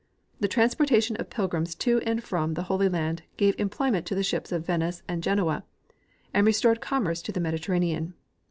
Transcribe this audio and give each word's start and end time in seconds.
The 0.39 0.47
transportation 0.47 1.15
of 1.17 1.29
pilgrims 1.29 1.75
to 1.75 1.99
and 1.99 2.23
from 2.23 2.55
the 2.55 2.63
Holy 2.63 2.89
land 2.89 3.21
gave 3.37 3.55
emjjloyment 3.57 4.03
to 4.05 4.15
the 4.15 4.23
ships 4.23 4.51
of 4.51 4.65
Venice 4.65 5.03
and 5.07 5.21
Genoa 5.21 5.63
and 6.33 6.43
restored 6.47 6.81
commerce 6.81 7.21
to 7.21 7.31
the 7.31 7.39
Mediterranean. 7.39 8.15